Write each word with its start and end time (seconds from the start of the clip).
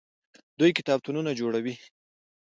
دوی 0.59 0.71
کتابتونونه 0.77 1.31
جوړوي. 1.39 1.75